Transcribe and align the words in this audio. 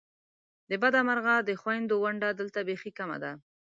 د 0.69 0.71
بده 0.83 0.99
مرغه 1.07 1.35
د 1.47 1.49
خوېندو 1.61 1.95
ونډه 2.03 2.29
دلته 2.39 2.59
بیخې 2.67 2.91
کمه 2.99 3.17
ده! 3.23 3.31